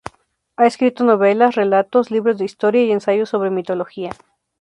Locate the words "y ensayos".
2.83-3.29